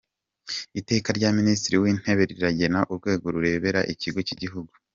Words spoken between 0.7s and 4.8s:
Iteka rya Minisitiri w‟Intebe rigena urwego rureberera Ikigo cy‟Igihugu